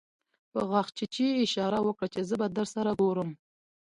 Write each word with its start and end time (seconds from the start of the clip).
په 0.51 0.59
غاښچيچي 0.69 1.25
يې 1.31 1.39
اشاره 1.47 1.79
وکړه 1.83 2.07
چې 2.13 2.21
زه 2.29 2.35
به 2.39 2.47
درسره 2.57 2.91
ګورم. 3.01 3.29